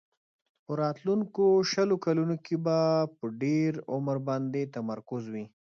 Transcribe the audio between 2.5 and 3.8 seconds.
به په ډېر